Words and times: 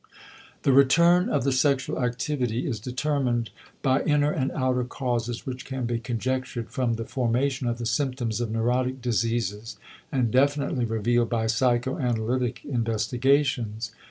The 0.63 0.71
return 0.73 1.29
of 1.29 1.43
the 1.43 1.51
sexual 1.51 2.01
activity 2.03 2.65
is 2.67 2.79
determined 2.79 3.51
by 3.83 4.01
inner 4.01 4.31
and 4.31 4.51
outer 4.53 4.83
causes 4.83 5.45
which 5.45 5.63
can 5.63 5.85
be 5.85 5.99
conjectured 5.99 6.71
from 6.71 6.95
the 6.95 7.05
formation 7.05 7.67
of 7.67 7.77
the 7.77 7.85
symptoms 7.85 8.41
of 8.41 8.49
neurotic 8.49 8.99
diseases 8.99 9.77
and 10.11 10.31
definitely 10.31 10.85
revealed 10.85 11.29
by 11.29 11.45
psychoanalytic 11.45 12.65
investigations. 12.65 13.91